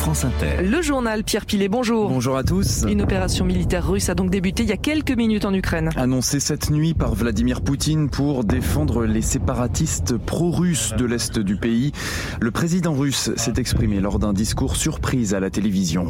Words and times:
France 0.00 0.24
Inter. 0.24 0.62
Le 0.62 0.80
journal 0.80 1.24
Pierre 1.24 1.44
Pilet, 1.44 1.68
bonjour. 1.68 2.08
Bonjour 2.08 2.38
à 2.38 2.42
tous. 2.42 2.86
Une 2.88 3.02
opération 3.02 3.44
militaire 3.44 3.86
russe 3.86 4.08
a 4.08 4.14
donc 4.14 4.30
débuté 4.30 4.62
il 4.62 4.70
y 4.70 4.72
a 4.72 4.78
quelques 4.78 5.14
minutes 5.14 5.44
en 5.44 5.52
Ukraine. 5.52 5.90
Annoncé 5.94 6.40
cette 6.40 6.70
nuit 6.70 6.94
par 6.94 7.14
Vladimir 7.14 7.60
Poutine 7.60 8.08
pour 8.08 8.44
défendre 8.44 9.04
les 9.04 9.20
séparatistes 9.20 10.16
pro-russes 10.16 10.94
de 10.96 11.04
l'Est 11.04 11.38
du 11.38 11.56
pays, 11.56 11.92
le 12.40 12.50
président 12.50 12.94
russe 12.94 13.30
s'est 13.36 13.52
exprimé 13.58 14.00
lors 14.00 14.18
d'un 14.18 14.32
discours 14.32 14.74
surprise 14.74 15.34
à 15.34 15.40
la 15.40 15.50
télévision. 15.50 16.06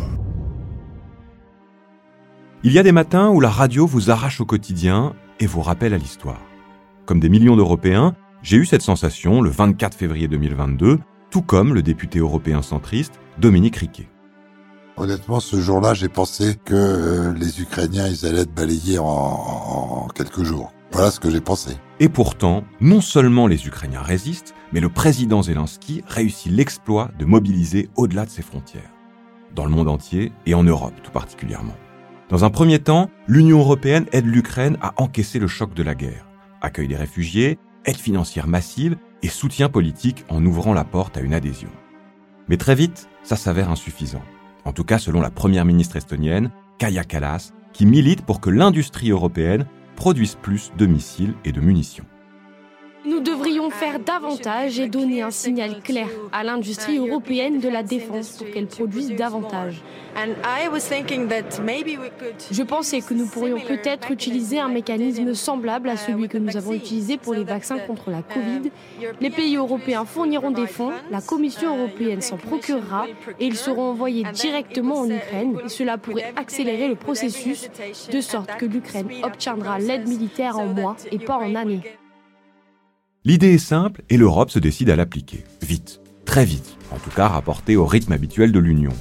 Il 2.62 2.70
y 2.70 2.78
a 2.78 2.84
des 2.84 2.92
matins 2.92 3.28
où 3.30 3.40
la 3.40 3.50
radio 3.50 3.88
vous 3.88 4.08
arrache 4.08 4.40
au 4.40 4.46
quotidien 4.46 5.14
et 5.40 5.46
vous 5.46 5.62
rappelle 5.62 5.94
à 5.94 5.98
l'histoire. 5.98 6.40
Comme 7.06 7.18
des 7.18 7.28
millions 7.28 7.56
d'Européens, 7.56 8.14
j'ai 8.44 8.56
eu 8.56 8.66
cette 8.66 8.82
sensation 8.82 9.40
le 9.40 9.50
24 9.50 9.96
février 9.96 10.28
2022 10.28 11.00
tout 11.30 11.42
comme 11.42 11.74
le 11.74 11.82
député 11.82 12.18
européen 12.18 12.60
centriste 12.60 13.20
Dominique 13.40 13.76
Riquet. 13.76 14.08
Honnêtement, 14.98 15.40
ce 15.40 15.58
jour-là, 15.58 15.94
j'ai 15.94 16.10
pensé 16.10 16.56
que 16.62 16.74
euh, 16.74 17.32
les 17.32 17.62
Ukrainiens, 17.62 18.06
ils 18.06 18.26
allaient 18.26 18.42
être 18.42 18.54
balayés 18.54 18.98
en, 18.98 19.06
en 19.06 20.08
quelques 20.08 20.42
jours. 20.42 20.72
Voilà 20.92 21.10
ce 21.10 21.20
que 21.20 21.30
j'ai 21.30 21.40
pensé. 21.40 21.78
Et 22.00 22.10
pourtant, 22.10 22.64
non 22.82 23.00
seulement 23.00 23.46
les 23.46 23.66
Ukrainiens 23.66 24.02
résistent, 24.02 24.54
mais 24.72 24.80
le 24.80 24.90
président 24.90 25.40
Zelensky 25.42 26.02
réussit 26.06 26.52
l'exploit 26.52 27.10
de 27.18 27.24
mobiliser 27.24 27.88
au-delà 27.96 28.26
de 28.26 28.30
ses 28.30 28.42
frontières, 28.42 28.92
dans 29.54 29.64
le 29.64 29.70
monde 29.70 29.88
entier 29.88 30.32
et 30.44 30.54
en 30.54 30.62
Europe 30.62 31.00
tout 31.02 31.12
particulièrement. 31.12 31.76
Dans 32.28 32.44
un 32.44 32.50
premier 32.50 32.78
temps, 32.78 33.10
l'Union 33.26 33.60
européenne 33.60 34.06
aide 34.12 34.26
l'Ukraine 34.26 34.76
à 34.82 34.92
encaisser 34.98 35.38
le 35.38 35.48
choc 35.48 35.72
de 35.72 35.82
la 35.82 35.94
guerre, 35.94 36.26
accueille 36.60 36.88
des 36.88 36.96
réfugiés, 36.96 37.58
aide 37.86 37.96
financière 37.96 38.46
massive 38.46 38.96
et 39.22 39.28
soutien 39.28 39.70
politique 39.70 40.26
en 40.28 40.44
ouvrant 40.44 40.74
la 40.74 40.84
porte 40.84 41.16
à 41.16 41.20
une 41.20 41.34
adhésion. 41.34 41.70
Mais 42.50 42.56
très 42.56 42.74
vite, 42.74 43.08
ça 43.22 43.36
s'avère 43.36 43.70
insuffisant. 43.70 44.22
En 44.64 44.72
tout 44.72 44.82
cas 44.82 44.98
selon 44.98 45.20
la 45.20 45.30
première 45.30 45.64
ministre 45.64 45.94
estonienne, 45.94 46.50
Kaya 46.78 47.04
Kallas, 47.04 47.52
qui 47.72 47.86
milite 47.86 48.22
pour 48.22 48.40
que 48.40 48.50
l'industrie 48.50 49.10
européenne 49.10 49.66
produise 49.94 50.34
plus 50.34 50.72
de 50.76 50.86
missiles 50.86 51.34
et 51.44 51.52
de 51.52 51.60
munitions. 51.60 52.09
Nous 53.04 53.20
devrions 53.20 53.70
faire 53.70 53.98
davantage 53.98 54.78
et 54.78 54.88
donner 54.88 55.22
un 55.22 55.30
signal 55.30 55.80
clair 55.82 56.08
à 56.32 56.44
l'industrie 56.44 56.98
européenne 56.98 57.58
de 57.58 57.68
la 57.68 57.82
défense 57.82 58.36
pour 58.36 58.50
qu'elle 58.50 58.66
produise 58.66 59.14
davantage. 59.14 59.82
Je 62.50 62.62
pensais 62.62 63.00
que 63.00 63.14
nous 63.14 63.26
pourrions 63.26 63.60
peut-être 63.60 64.10
utiliser 64.10 64.60
un 64.60 64.68
mécanisme 64.68 65.34
semblable 65.34 65.88
à 65.88 65.96
celui 65.96 66.28
que 66.28 66.38
nous 66.38 66.56
avons 66.56 66.72
utilisé 66.72 67.16
pour 67.16 67.34
les 67.34 67.44
vaccins 67.44 67.78
contre 67.78 68.10
la 68.10 68.22
Covid. 68.22 68.70
Les 69.20 69.30
pays 69.30 69.56
européens 69.56 70.04
fourniront 70.04 70.50
des 70.50 70.66
fonds, 70.66 70.92
la 71.10 71.20
Commission 71.20 71.78
européenne 71.78 72.20
s'en 72.20 72.36
procurera 72.36 73.06
et 73.38 73.46
ils 73.46 73.56
seront 73.56 73.90
envoyés 73.90 74.24
directement 74.32 75.00
en 75.00 75.10
Ukraine. 75.10 75.58
Et 75.64 75.68
cela 75.68 75.96
pourrait 75.96 76.32
accélérer 76.36 76.88
le 76.88 76.96
processus 76.96 77.70
de 78.12 78.20
sorte 78.20 78.56
que 78.58 78.66
l'Ukraine 78.66 79.08
obtiendra 79.22 79.78
l'aide 79.78 80.08
militaire 80.08 80.58
en 80.58 80.66
mois 80.66 80.96
et 81.10 81.18
pas 81.18 81.36
en 81.38 81.54
années. 81.54 81.82
L'idée 83.26 83.52
est 83.52 83.58
simple 83.58 84.00
et 84.08 84.16
l'Europe 84.16 84.48
se 84.50 84.58
décide 84.58 84.88
à 84.88 84.96
l'appliquer. 84.96 85.44
Vite, 85.60 86.00
très 86.24 86.46
vite, 86.46 86.78
en 86.90 86.96
tout 86.96 87.10
cas 87.10 87.28
rapporté 87.28 87.76
au 87.76 87.84
rythme 87.84 88.12
habituel 88.12 88.50
de 88.50 88.58
l'Union. 88.58 88.94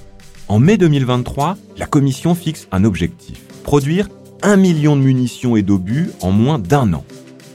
En 0.49 0.59
mai 0.59 0.75
2023, 0.75 1.55
la 1.77 1.85
Commission 1.85 2.35
fixe 2.35 2.67
un 2.73 2.83
objectif, 2.83 3.39
produire 3.63 4.09
un 4.41 4.57
million 4.57 4.97
de 4.97 5.01
munitions 5.01 5.55
et 5.55 5.61
d'obus 5.61 6.09
en 6.21 6.31
moins 6.31 6.59
d'un 6.59 6.91
an. 6.91 7.05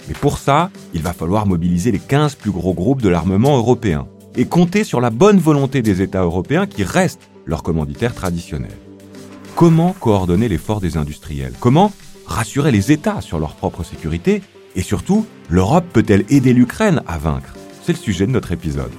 Mais 0.08 0.14
pour 0.14 0.38
ça, 0.38 0.70
il 0.94 1.02
va 1.02 1.12
falloir 1.12 1.44
mobiliser 1.44 1.92
les 1.92 1.98
15 1.98 2.36
plus 2.36 2.50
gros 2.50 2.72
groupes 2.72 3.02
de 3.02 3.10
l'armement 3.10 3.58
européen 3.58 4.06
et 4.34 4.46
compter 4.46 4.84
sur 4.84 5.02
la 5.02 5.10
bonne 5.10 5.38
volonté 5.38 5.82
des 5.82 6.00
États 6.00 6.22
européens 6.22 6.66
qui 6.66 6.82
restent 6.82 7.28
leurs 7.44 7.62
commanditaires 7.62 8.14
traditionnels. 8.14 8.70
Comment 9.54 9.94
coordonner 10.00 10.48
l'effort 10.48 10.80
des 10.80 10.96
industriels? 10.96 11.52
Comment 11.60 11.92
rassurer 12.24 12.72
les 12.72 12.90
États 12.90 13.20
sur 13.20 13.38
leur 13.38 13.54
propre 13.54 13.84
sécurité 13.84 14.40
et 14.74 14.82
surtout, 14.82 15.26
l'Europe 15.48 15.84
peut-elle 15.92 16.24
aider 16.28 16.52
l'Ukraine 16.52 17.02
à 17.06 17.18
vaincre? 17.18 17.54
C'est 17.82 17.92
le 17.92 17.98
sujet 17.98 18.26
de 18.26 18.32
notre 18.32 18.52
épisode. 18.52 18.92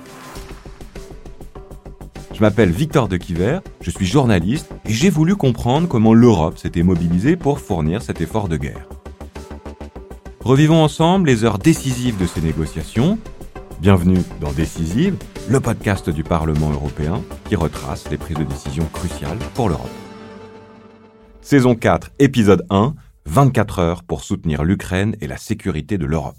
Je 2.34 2.42
m'appelle 2.42 2.70
Victor 2.70 3.08
de 3.08 3.18
Quiver, 3.18 3.60
je 3.82 3.92
suis 3.92 4.06
journaliste 4.06 4.70
et 4.86 4.94
j'ai 4.94 5.10
voulu 5.10 5.36
comprendre 5.36 5.88
comment 5.88 6.14
l'Europe 6.14 6.58
s'était 6.58 6.84
mobilisée 6.84 7.38
pour 7.38 7.60
fournir 7.60 8.02
cet 8.02 8.20
effort 8.20 8.50
de 8.50 8.58
guerre. 8.58 8.88
Revivons 10.42 10.84
ensemble 10.84 11.28
les 11.28 11.44
heures 11.44 11.58
décisives 11.58 12.18
de 12.18 12.28
ces 12.28 12.42
négociations. 12.42 13.18
Bienvenue 13.80 14.20
dans 14.42 14.52
Décisive, 14.52 15.16
le 15.50 15.60
podcast 15.60 16.10
du 16.10 16.24
Parlement 16.24 16.72
européen 16.72 17.22
qui 17.48 17.56
retrace 17.56 18.10
les 18.12 18.18
prises 18.18 18.38
de 18.38 18.44
décision 18.44 18.86
cruciales 18.92 19.40
pour 19.54 19.70
l'Europe. 19.70 19.90
Saison 21.42 21.76
4, 21.76 22.12
épisode 22.20 22.66
1, 22.70 22.96
24 23.28 23.80
heures 23.80 24.04
pour 24.04 24.24
soutenir 24.24 24.64
l'Ukraine 24.64 25.16
et 25.20 25.28
la 25.28 25.38
sécurité 25.38 25.98
de 25.98 26.06
l'Europe. 26.06 26.36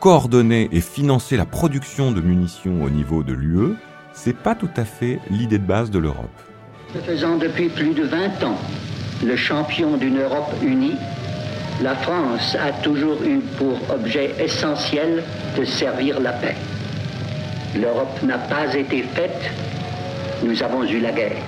Coordonner 0.00 0.68
et 0.72 0.80
financer 0.80 1.36
la 1.36 1.46
production 1.46 2.10
de 2.10 2.20
munitions 2.20 2.82
au 2.82 2.90
niveau 2.90 3.22
de 3.22 3.32
l'UE, 3.32 3.76
c'est 4.12 4.36
pas 4.36 4.56
tout 4.56 4.70
à 4.76 4.84
fait 4.84 5.20
l'idée 5.30 5.58
de 5.58 5.64
base 5.64 5.92
de 5.92 6.00
l'Europe. 6.00 6.28
Ce 6.92 6.98
faisant 6.98 7.36
depuis 7.36 7.68
plus 7.68 7.94
de 7.94 8.02
20 8.02 8.42
ans 8.42 8.58
le 9.22 9.36
champion 9.36 9.96
d'une 9.96 10.18
Europe 10.18 10.52
unie, 10.62 10.96
la 11.80 11.94
France 11.94 12.56
a 12.56 12.72
toujours 12.82 13.22
eu 13.22 13.38
pour 13.56 13.78
objet 13.90 14.34
essentiel 14.38 15.22
de 15.56 15.64
servir 15.64 16.20
la 16.20 16.32
paix. 16.32 16.56
L'Europe 17.74 18.22
n'a 18.22 18.38
pas 18.38 18.74
été 18.74 19.02
faite, 19.02 19.50
nous 20.44 20.62
avons 20.62 20.84
eu 20.84 21.00
la 21.00 21.12
guerre. 21.12 21.42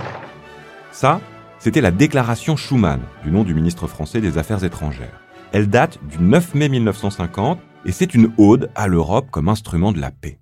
Ça, 0.93 1.21
c'était 1.59 1.81
la 1.81 1.91
déclaration 1.91 2.57
Schuman, 2.57 3.01
du 3.25 3.31
nom 3.31 3.43
du 3.43 3.55
ministre 3.55 3.87
français 3.87 4.21
des 4.21 4.39
Affaires 4.39 4.65
étrangères. 4.65 5.21
Elle 5.53 5.69
date 5.69 5.99
du 6.09 6.19
9 6.23 6.55
mai 6.55 6.69
1950 6.69 7.59
et 7.85 7.93
c'est 7.93 8.15
une 8.15 8.33
ode 8.39 8.71
à 8.75 8.87
l'Europe 8.87 9.27
comme 9.31 9.49
instrument 9.49 9.93
de 9.93 10.01
la 10.01 10.11
paix. 10.11 10.39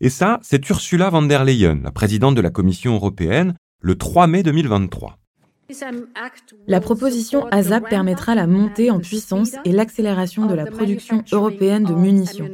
Et 0.00 0.08
ça, 0.08 0.40
c'est 0.42 0.68
Ursula 0.68 1.10
von 1.10 1.22
der 1.22 1.44
Leyen, 1.44 1.80
la 1.84 1.92
présidente 1.92 2.34
de 2.34 2.40
la 2.40 2.50
Commission 2.50 2.94
européenne, 2.94 3.54
le 3.80 3.96
3 3.96 4.26
mai 4.26 4.42
2023. 4.42 5.18
La 6.66 6.80
proposition 6.80 7.46
ASAP 7.46 7.88
permettra 7.88 8.34
la 8.34 8.46
montée 8.46 8.90
en 8.90 8.98
puissance 8.98 9.52
et 9.64 9.72
l'accélération 9.72 10.46
de 10.46 10.54
la 10.54 10.66
production 10.66 11.22
européenne 11.32 11.84
de 11.84 11.94
munitions. 11.94 12.48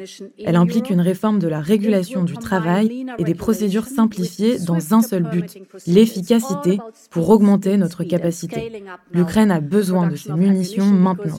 Elle 0.45 0.57
implique 0.57 0.91
une 0.91 1.01
réforme 1.01 1.39
de 1.39 1.49
la 1.49 1.61
régulation 1.61 2.25
du 2.25 2.35
travail 2.35 3.07
et 3.19 3.25
des 3.25 3.35
procédures 3.35 3.87
simplifiées 3.87 4.59
dans 4.59 4.95
un 4.95 5.03
seul 5.03 5.25
but, 5.25 5.59
l'efficacité, 5.87 6.79
pour 7.11 7.29
augmenter 7.31 7.77
notre 7.77 8.05
capacité. 8.05 8.83
L'Ukraine 9.13 9.51
a 9.51 9.61
besoin 9.61 10.09
de 10.09 10.17
ces 10.17 10.33
munitions 10.33 10.87
maintenant. 10.87 11.39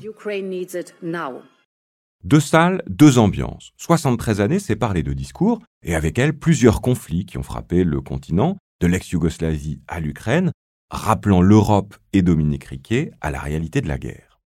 Deux 2.25 2.41
salles, 2.41 2.83
deux 2.87 3.17
ambiances. 3.17 3.71
73 3.77 4.41
années 4.41 4.59
séparent 4.59 4.93
les 4.93 5.03
deux 5.03 5.15
discours, 5.15 5.61
et 5.83 5.95
avec 5.95 6.19
elles 6.19 6.37
plusieurs 6.37 6.81
conflits 6.81 7.25
qui 7.25 7.37
ont 7.37 7.43
frappé 7.43 7.85
le 7.85 8.01
continent, 8.01 8.57
de 8.81 8.87
l'ex-Yougoslavie 8.87 9.81
à 9.87 9.99
l'Ukraine, 9.99 10.51
rappelant 10.89 11.41
l'Europe 11.41 11.95
et 12.13 12.21
Dominique 12.21 12.65
Riquet 12.65 13.11
à 13.21 13.31
la 13.31 13.39
réalité 13.39 13.81
de 13.81 13.87
la 13.87 13.97
guerre. 13.97 14.39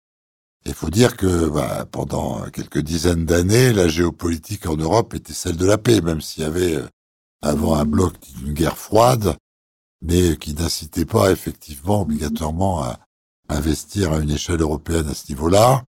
Il 0.64 0.74
faut 0.74 0.90
dire 0.90 1.16
que 1.16 1.48
bah, 1.48 1.86
pendant 1.90 2.48
quelques 2.50 2.78
dizaines 2.78 3.26
d'années, 3.26 3.72
la 3.72 3.88
géopolitique 3.88 4.66
en 4.66 4.76
Europe 4.76 5.14
était 5.14 5.32
celle 5.32 5.56
de 5.56 5.66
la 5.66 5.78
paix, 5.78 6.00
même 6.00 6.20
s'il 6.20 6.44
y 6.44 6.46
avait 6.46 6.76
euh, 6.76 6.86
avant 7.42 7.74
un 7.74 7.84
bloc 7.84 8.14
d'une 8.36 8.54
guerre 8.54 8.78
froide, 8.78 9.36
mais 10.02 10.36
qui 10.36 10.54
n'incitait 10.54 11.04
pas 11.04 11.32
effectivement 11.32 12.02
obligatoirement 12.02 12.84
à 12.84 13.00
investir 13.48 14.12
à 14.12 14.18
une 14.18 14.30
échelle 14.30 14.60
européenne 14.60 15.08
à 15.08 15.14
ce 15.14 15.28
niveau-là. 15.30 15.82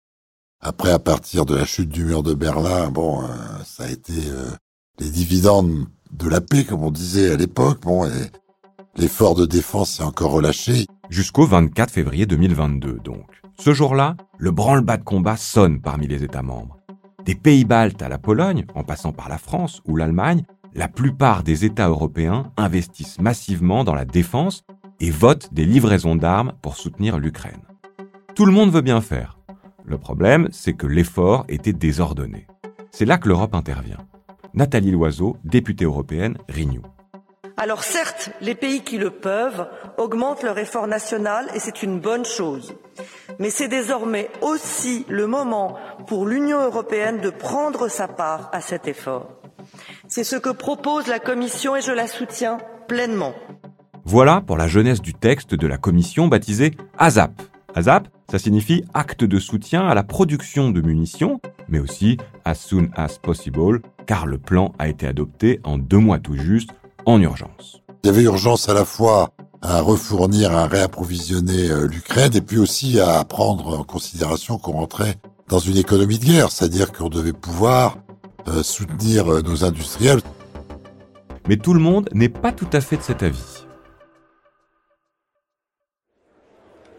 Après, 0.60 0.90
à 0.90 0.98
partir 0.98 1.46
de 1.46 1.54
la 1.54 1.64
chute 1.64 1.90
du 1.90 2.04
mur 2.04 2.22
de 2.22 2.34
Berlin, 2.34 2.90
bon, 2.90 3.22
euh, 3.22 3.26
ça 3.64 3.84
a 3.84 3.90
été 3.90 4.12
euh, 4.26 4.50
les 4.98 5.10
dividendes 5.10 5.86
de 6.10 6.28
la 6.28 6.40
paix, 6.40 6.64
comme 6.64 6.82
on 6.82 6.90
disait 6.90 7.30
à 7.30 7.36
l'époque. 7.36 7.82
Bon, 7.82 8.06
et 8.06 8.30
L'effort 8.96 9.34
de 9.34 9.44
défense 9.44 9.90
s'est 9.90 10.04
encore 10.04 10.30
relâché. 10.30 10.86
Jusqu'au 11.10 11.46
24 11.46 11.90
février 11.90 12.26
2022, 12.26 13.00
donc. 13.02 13.26
Ce 13.58 13.72
jour-là, 13.72 14.16
le 14.38 14.52
branle-bas 14.52 14.98
de 14.98 15.02
combat 15.02 15.36
sonne 15.36 15.80
parmi 15.80 16.06
les 16.06 16.22
États 16.22 16.42
membres. 16.42 16.78
Des 17.24 17.34
pays 17.34 17.64
baltes 17.64 18.02
à 18.02 18.08
la 18.08 18.18
Pologne, 18.18 18.64
en 18.76 18.84
passant 18.84 19.12
par 19.12 19.28
la 19.28 19.38
France 19.38 19.82
ou 19.86 19.96
l'Allemagne, 19.96 20.44
la 20.74 20.86
plupart 20.86 21.42
des 21.42 21.64
États 21.64 21.88
européens 21.88 22.52
investissent 22.56 23.20
massivement 23.20 23.82
dans 23.82 23.94
la 23.96 24.04
défense 24.04 24.62
et 25.00 25.10
votent 25.10 25.52
des 25.52 25.64
livraisons 25.64 26.14
d'armes 26.14 26.52
pour 26.62 26.76
soutenir 26.76 27.18
l'Ukraine. 27.18 27.62
Tout 28.36 28.46
le 28.46 28.52
monde 28.52 28.70
veut 28.70 28.80
bien 28.80 29.00
faire. 29.00 29.40
Le 29.84 29.98
problème, 29.98 30.48
c'est 30.52 30.74
que 30.74 30.86
l'effort 30.86 31.44
était 31.48 31.72
désordonné. 31.72 32.46
C'est 32.92 33.06
là 33.06 33.18
que 33.18 33.28
l'Europe 33.28 33.56
intervient. 33.56 34.06
Nathalie 34.54 34.92
Loiseau, 34.92 35.36
députée 35.42 35.84
européenne, 35.84 36.38
Renew. 36.48 36.82
Alors 37.56 37.84
certes, 37.84 38.30
les 38.40 38.56
pays 38.56 38.82
qui 38.82 38.98
le 38.98 39.10
peuvent 39.10 39.68
augmentent 39.96 40.42
leur 40.42 40.58
effort 40.58 40.88
national 40.88 41.48
et 41.54 41.60
c'est 41.60 41.82
une 41.82 42.00
bonne 42.00 42.24
chose. 42.24 42.74
Mais 43.38 43.50
c'est 43.50 43.68
désormais 43.68 44.28
aussi 44.40 45.06
le 45.08 45.26
moment 45.26 45.76
pour 46.08 46.26
l'Union 46.26 46.60
européenne 46.62 47.20
de 47.20 47.30
prendre 47.30 47.88
sa 47.88 48.08
part 48.08 48.50
à 48.52 48.60
cet 48.60 48.88
effort. 48.88 49.40
C'est 50.08 50.24
ce 50.24 50.36
que 50.36 50.50
propose 50.50 51.06
la 51.06 51.20
Commission 51.20 51.76
et 51.76 51.80
je 51.80 51.92
la 51.92 52.08
soutiens 52.08 52.58
pleinement. 52.88 53.34
Voilà 54.04 54.42
pour 54.44 54.56
la 54.56 54.68
jeunesse 54.68 55.00
du 55.00 55.14
texte 55.14 55.54
de 55.54 55.66
la 55.66 55.78
Commission 55.78 56.26
baptisé 56.26 56.72
ASAP. 56.98 57.40
ASAP, 57.74 58.08
ça 58.30 58.38
signifie 58.38 58.84
acte 58.94 59.24
de 59.24 59.38
soutien 59.38 59.86
à 59.88 59.94
la 59.94 60.02
production 60.02 60.70
de 60.70 60.80
munitions, 60.80 61.40
mais 61.68 61.78
aussi 61.78 62.18
as 62.44 62.54
soon 62.54 62.88
as 62.96 63.18
possible, 63.18 63.80
car 64.06 64.26
le 64.26 64.38
plan 64.38 64.72
a 64.78 64.88
été 64.88 65.06
adopté 65.06 65.60
en 65.64 65.78
deux 65.78 65.98
mois 65.98 66.18
tout 66.18 66.36
juste, 66.36 66.70
en 67.06 67.20
urgence. 67.20 67.82
Il 68.02 68.08
y 68.08 68.10
avait 68.10 68.22
urgence 68.22 68.68
à 68.68 68.74
la 68.74 68.84
fois 68.84 69.30
à 69.62 69.80
refournir, 69.80 70.52
à 70.52 70.66
réapprovisionner 70.66 71.70
euh, 71.70 71.86
l'Ukraine, 71.86 72.32
et 72.34 72.42
puis 72.42 72.58
aussi 72.58 73.00
à 73.00 73.24
prendre 73.24 73.78
en 73.78 73.82
considération 73.82 74.58
qu'on 74.58 74.72
rentrait 74.72 75.16
dans 75.48 75.58
une 75.58 75.78
économie 75.78 76.18
de 76.18 76.24
guerre, 76.26 76.50
c'est-à-dire 76.50 76.92
qu'on 76.92 77.08
devait 77.08 77.32
pouvoir 77.32 77.96
euh, 78.48 78.62
soutenir 78.62 79.32
euh, 79.32 79.40
nos 79.40 79.64
industriels. 79.64 80.20
Mais 81.48 81.56
tout 81.56 81.72
le 81.72 81.80
monde 81.80 82.10
n'est 82.12 82.28
pas 82.28 82.52
tout 82.52 82.68
à 82.74 82.82
fait 82.82 82.98
de 82.98 83.02
cet 83.02 83.22
avis. 83.22 83.64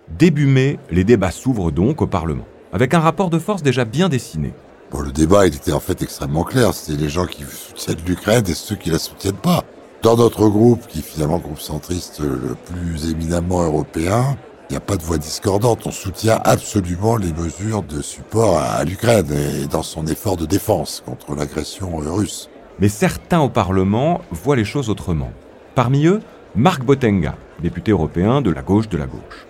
Début 0.10 0.48
mai, 0.48 0.80
les 0.90 1.04
débats 1.04 1.32
s'ouvrent 1.32 1.72
donc 1.72 2.02
au 2.02 2.08
Parlement, 2.08 2.46
avec 2.74 2.94
un 2.94 3.00
rapport 3.00 3.30
de 3.30 3.40
force 3.40 3.62
déjà 3.62 3.86
bien 3.86 4.10
dessiné. 4.10 4.54
Bon, 4.92 5.02
le 5.02 5.12
débat, 5.12 5.46
il 5.46 5.56
était 5.56 5.72
en 5.72 5.80
fait 5.80 6.02
extrêmement 6.02 6.44
clair. 6.44 6.74
C'était 6.74 7.02
les 7.02 7.10
gens 7.10 7.26
qui 7.26 7.44
soutiennent 7.44 8.04
l'Ukraine 8.08 8.44
et 8.48 8.54
ceux 8.54 8.76
qui 8.76 8.90
la 8.90 9.00
soutiennent 9.00 9.34
pas. 9.34 9.64
Dans 10.06 10.18
notre 10.18 10.50
groupe, 10.50 10.86
qui 10.86 11.00
est 11.00 11.02
finalement 11.02 11.40
groupe 11.40 11.60
centriste 11.60 12.20
le 12.20 12.54
plus 12.54 13.10
éminemment 13.10 13.64
européen, 13.64 14.38
il 14.70 14.74
n'y 14.74 14.78
a 14.78 14.80
pas 14.80 14.98
de 14.98 15.02
voix 15.02 15.18
discordante. 15.18 15.88
On 15.88 15.92
soutient 15.92 16.40
absolument 16.44 17.18
les 17.18 17.34
mesures 17.34 17.82
de 17.82 18.04
support 18.04 18.60
à 18.60 18.84
l'Ukraine 18.84 19.32
et 19.34 19.66
dans 19.66 19.82
son 19.82 20.06
effort 20.06 20.38
de 20.38 20.46
défense 20.46 21.02
contre 21.04 21.34
l'agression 21.34 21.98
russe. 21.98 22.52
Mais 22.78 22.88
certains 22.88 23.40
au 23.40 23.50
Parlement 23.50 24.22
voient 24.30 24.56
les 24.56 24.64
choses 24.64 24.92
autrement. 24.92 25.32
Parmi 25.74 26.06
eux, 26.06 26.20
Marc 26.56 26.86
Botenga, 26.86 27.34
député 27.64 27.90
européen 27.90 28.44
de 28.44 28.52
la 28.52 28.62
gauche 28.62 28.90
de 28.90 29.00
la 29.00 29.08
gauche. 29.08 29.48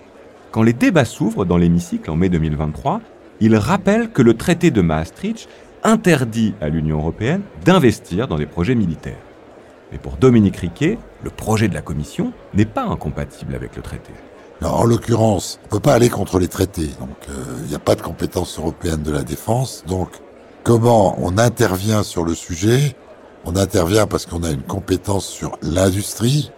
Quand 0.53 0.63
les 0.63 0.71
débats 0.71 1.03
s'ouvrent 1.03 1.43
dans 1.43 1.57
l'hémicycle 1.57 2.09
en 2.09 2.15
mai 2.15 2.29
2023, 2.29 3.01
il 3.41 3.57
rappelle 3.57 4.09
que 4.09 4.21
le 4.21 4.35
traité 4.35 4.71
de 4.71 4.79
Maastricht 4.79 5.49
interdit 5.83 6.53
à 6.61 6.69
l'Union 6.69 6.99
européenne 6.99 7.41
d'investir 7.65 8.29
dans 8.29 8.37
des 8.37 8.45
projets 8.45 8.75
militaires. 8.75 9.24
Mais 9.95 9.99
pour 9.99 10.17
Dominique 10.17 10.57
Riquet, 10.57 10.97
le 11.23 11.29
projet 11.29 11.69
de 11.69 11.73
la 11.73 11.81
Commission 11.81 12.33
n'est 12.53 12.65
pas 12.65 12.83
incompatible 12.83 13.55
avec 13.55 13.77
le 13.77 13.81
traité. 13.81 14.11
en 14.61 14.83
l'occurrence, 14.83 15.57
on 15.61 15.65
ne 15.67 15.69
peut 15.69 15.79
pas 15.79 15.93
aller 15.93 16.09
contre 16.09 16.37
les 16.37 16.49
traités. 16.49 16.89
Donc, 16.99 17.15
euh, 17.29 17.61
il 17.61 17.69
n'y 17.69 17.75
a 17.75 17.79
pas 17.79 17.95
de 17.95 18.01
compétence 18.01 18.59
européenne 18.59 19.03
de 19.03 19.11
la 19.13 19.23
défense. 19.23 19.85
Donc, 19.87 20.09
comment 20.65 21.15
on 21.21 21.37
intervient 21.37 22.03
sur 22.03 22.25
le 22.25 22.35
sujet? 22.35 22.93
On 23.45 23.55
intervient 23.55 24.05
parce 24.05 24.25
qu'on 24.25 24.43
a 24.43 24.51
une 24.51 24.63
compétence 24.63 25.25
sur 25.25 25.57
l'industrie 25.61 26.51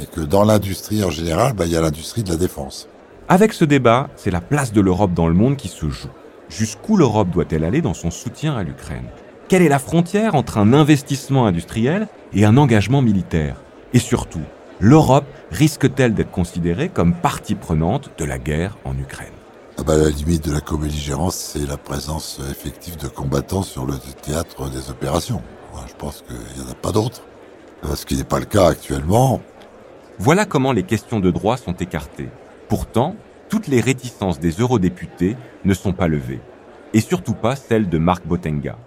et 0.00 0.06
que 0.06 0.22
dans 0.22 0.44
l'industrie 0.44 1.04
en 1.04 1.10
général, 1.10 1.52
bah, 1.52 1.66
il 1.66 1.72
y 1.72 1.76
a 1.76 1.82
l'industrie 1.82 2.22
de 2.22 2.30
la 2.30 2.36
défense. 2.36 2.88
Avec 3.28 3.52
ce 3.52 3.66
débat, 3.66 4.08
c'est 4.16 4.30
la 4.30 4.40
place 4.40 4.72
de 4.72 4.80
l'Europe 4.80 5.12
dans 5.12 5.28
le 5.28 5.34
monde 5.34 5.58
qui 5.58 5.68
se 5.68 5.90
joue. 5.90 6.08
Jusqu'où 6.48 6.96
l'Europe 6.96 7.28
doit-elle 7.28 7.64
aller 7.64 7.82
dans 7.82 7.92
son 7.92 8.10
soutien 8.10 8.56
à 8.56 8.62
l'Ukraine? 8.62 9.10
Quelle 9.48 9.60
est 9.60 9.68
la 9.68 9.78
frontière 9.78 10.34
entre 10.34 10.56
un 10.56 10.72
investissement 10.72 11.44
industriel 11.44 12.08
et 12.34 12.44
un 12.44 12.56
engagement 12.56 13.02
militaire 13.02 13.56
Et 13.92 13.98
surtout, 13.98 14.42
l'Europe 14.80 15.26
risque-t-elle 15.50 16.14
d'être 16.14 16.30
considérée 16.30 16.88
comme 16.88 17.14
partie 17.14 17.54
prenante 17.54 18.10
de 18.18 18.24
la 18.24 18.38
guerre 18.38 18.78
en 18.84 18.96
Ukraine? 18.98 19.32
Ah 19.78 19.82
bah, 19.82 19.96
La 19.96 20.10
limite 20.10 20.44
de 20.46 20.52
la 20.52 20.60
co-belligérance, 20.60 21.36
c'est 21.36 21.66
la 21.66 21.76
présence 21.76 22.40
effective 22.50 22.96
de 22.96 23.08
combattants 23.08 23.62
sur 23.62 23.86
le 23.86 23.94
théâtre 24.22 24.70
des 24.70 24.90
opérations. 24.90 25.42
je 25.86 25.94
pense 25.94 26.22
qu'il 26.22 26.62
n'y 26.62 26.68
en 26.68 26.70
a 26.70 26.74
pas 26.74 26.92
d'autres. 26.92 27.22
Ce 27.94 28.06
qui 28.06 28.16
n'est 28.16 28.24
pas 28.24 28.38
le 28.38 28.44
cas 28.44 28.68
actuellement. 28.68 29.40
Voilà 30.18 30.44
comment 30.44 30.72
les 30.72 30.84
questions 30.84 31.20
de 31.20 31.30
droit 31.30 31.56
sont 31.56 31.72
écartées. 31.74 32.28
Pourtant, 32.68 33.16
toutes 33.48 33.66
les 33.66 33.80
réticences 33.80 34.38
des 34.38 34.52
eurodéputés 34.52 35.36
ne 35.64 35.74
sont 35.74 35.92
pas 35.92 36.08
levées, 36.08 36.40
et 36.94 37.00
surtout 37.00 37.34
pas 37.34 37.56
celles 37.56 37.88
de 37.88 37.98
Marc 37.98 38.26
Botenga. 38.26 38.78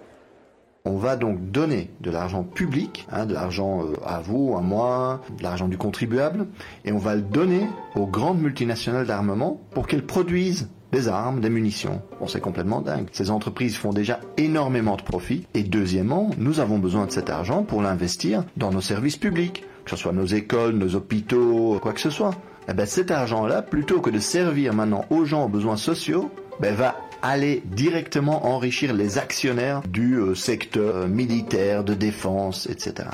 On 0.85 0.97
va 0.97 1.15
donc 1.15 1.51
donner 1.51 1.89
de 2.01 2.11
l'argent 2.11 2.43
public, 2.43 3.07
hein, 3.11 3.25
de 3.25 3.33
l'argent 3.33 3.83
euh, 3.83 3.95
à 4.05 4.19
vous, 4.19 4.55
à 4.55 4.61
moi, 4.61 5.21
de 5.37 5.43
l'argent 5.43 5.67
du 5.67 5.77
contribuable, 5.77 6.45
et 6.85 6.91
on 6.91 6.99
va 6.99 7.15
le 7.15 7.21
donner 7.21 7.67
aux 7.95 8.05
grandes 8.05 8.39
multinationales 8.39 9.07
d'armement 9.07 9.59
pour 9.71 9.87
qu'elles 9.87 10.05
produisent 10.05 10.69
des 10.91 11.07
armes, 11.07 11.41
des 11.41 11.49
munitions. 11.49 12.01
On 12.21 12.27
c'est 12.27 12.39
complètement 12.39 12.81
dingue. 12.81 13.07
Ces 13.11 13.31
entreprises 13.31 13.75
font 13.75 13.91
déjà 13.91 14.19
énormément 14.37 14.95
de 14.95 15.01
profits. 15.01 15.47
Et 15.53 15.63
deuxièmement, 15.63 16.29
nous 16.37 16.59
avons 16.59 16.77
besoin 16.77 17.07
de 17.07 17.11
cet 17.11 17.29
argent 17.29 17.63
pour 17.63 17.81
l'investir 17.81 18.43
dans 18.55 18.71
nos 18.71 18.81
services 18.81 19.17
publics, 19.17 19.65
que 19.83 19.91
ce 19.91 19.97
soit 19.97 20.13
nos 20.13 20.25
écoles, 20.25 20.75
nos 20.75 20.95
hôpitaux, 20.95 21.79
quoi 21.81 21.93
que 21.93 21.99
ce 21.99 22.09
soit 22.09 22.35
eh 22.67 22.73
ben 22.73 22.87
cet 22.87 23.11
argent-là, 23.11 23.61
plutôt 23.61 24.01
que 24.01 24.09
de 24.09 24.17
servir 24.17 24.73
maintenant 24.73 25.05
aux 25.11 25.23
gens 25.23 25.45
aux 25.45 25.49
besoins 25.49 25.77
sociaux, 25.77 26.31
ben 26.59 26.73
va 26.73 26.95
aller 27.21 27.63
directement 27.65 28.47
enrichir 28.47 28.93
les 28.93 29.17
actionnaires 29.17 29.81
du 29.87 30.15
euh, 30.15 30.35
secteur 30.35 30.95
euh, 30.95 31.07
militaire, 31.07 31.83
de 31.83 31.93
défense, 31.93 32.67
etc. 32.67 33.09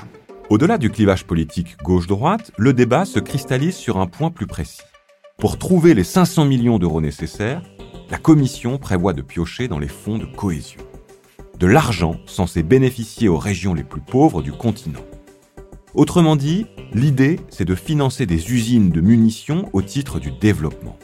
Au-delà 0.50 0.78
du 0.78 0.90
clivage 0.90 1.24
politique 1.24 1.76
gauche-droite, 1.82 2.52
le 2.58 2.72
débat 2.72 3.04
se 3.04 3.18
cristallise 3.18 3.76
sur 3.76 3.98
un 3.98 4.06
point 4.06 4.30
plus 4.30 4.46
précis. 4.46 4.82
Pour 5.38 5.58
trouver 5.58 5.94
les 5.94 6.04
500 6.04 6.44
millions 6.44 6.78
d'euros 6.78 7.00
nécessaires, 7.00 7.62
la 8.10 8.18
Commission 8.18 8.78
prévoit 8.78 9.12
de 9.12 9.22
piocher 9.22 9.66
dans 9.68 9.78
les 9.78 9.88
fonds 9.88 10.18
de 10.18 10.26
cohésion. 10.26 10.82
De 11.58 11.66
l'argent 11.66 12.16
censé 12.26 12.62
bénéficier 12.62 13.28
aux 13.28 13.38
régions 13.38 13.74
les 13.74 13.84
plus 13.84 14.00
pauvres 14.00 14.42
du 14.42 14.52
continent. 14.52 15.04
Autrement 15.94 16.36
dit, 16.36 16.66
l'idée, 16.92 17.40
c'est 17.48 17.64
de 17.64 17.74
financer 17.74 18.26
des 18.26 18.52
usines 18.52 18.90
de 18.90 19.00
munitions 19.00 19.68
au 19.72 19.82
titre 19.82 20.20
du 20.20 20.30
développement. 20.30 20.98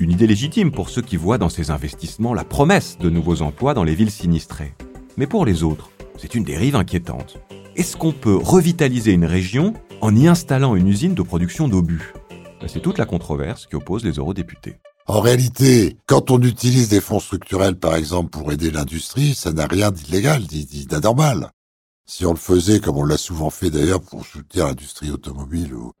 Une 0.00 0.10
idée 0.10 0.26
légitime 0.26 0.72
pour 0.72 0.90
ceux 0.90 1.02
qui 1.02 1.16
voient 1.16 1.38
dans 1.38 1.48
ces 1.48 1.70
investissements 1.70 2.34
la 2.34 2.42
promesse 2.42 2.98
de 2.98 3.08
nouveaux 3.08 3.42
emplois 3.42 3.74
dans 3.74 3.84
les 3.84 3.94
villes 3.94 4.10
sinistrées. 4.10 4.74
Mais 5.16 5.28
pour 5.28 5.46
les 5.46 5.62
autres, 5.62 5.88
c'est 6.18 6.34
une 6.34 6.42
dérive 6.42 6.74
inquiétante. 6.74 7.38
Est-ce 7.76 7.96
qu'on 7.96 8.10
peut 8.10 8.34
revitaliser 8.34 9.12
une 9.12 9.24
région 9.24 9.72
en 10.00 10.16
y 10.16 10.26
installant 10.26 10.74
une 10.74 10.88
usine 10.88 11.14
de 11.14 11.22
production 11.22 11.68
d'obus? 11.68 12.12
Ben, 12.60 12.66
C'est 12.66 12.80
toute 12.80 12.98
la 12.98 13.06
controverse 13.06 13.66
qui 13.66 13.76
oppose 13.76 14.04
les 14.04 14.14
eurodéputés. 14.14 14.80
En 15.06 15.20
réalité, 15.20 15.96
quand 16.06 16.32
on 16.32 16.42
utilise 16.42 16.88
des 16.88 17.00
fonds 17.00 17.20
structurels, 17.20 17.76
par 17.76 17.94
exemple, 17.94 18.30
pour 18.30 18.50
aider 18.50 18.72
l'industrie, 18.72 19.34
ça 19.34 19.52
n'a 19.52 19.66
rien 19.66 19.92
d'illégal, 19.92 20.42
d'anormal. 20.88 21.50
Si 22.04 22.26
on 22.26 22.32
le 22.32 22.38
faisait, 22.38 22.80
comme 22.80 22.96
on 22.96 23.04
l'a 23.04 23.16
souvent 23.16 23.50
fait 23.50 23.70
d'ailleurs 23.70 24.00
pour 24.00 24.26
soutenir 24.26 24.66
l'industrie 24.66 25.12
automobile 25.12 25.72
ou 25.72 25.92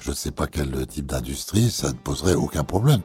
je 0.00 0.10
ne 0.10 0.14
sais 0.14 0.30
pas 0.30 0.46
quel 0.46 0.86
type 0.86 1.06
d'industrie, 1.06 1.70
ça 1.70 1.88
ne 1.88 1.98
poserait 1.98 2.34
aucun 2.34 2.64
problème. 2.64 3.02